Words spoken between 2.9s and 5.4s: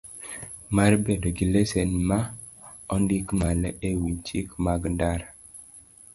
ondik malo e wi chike mag ndara.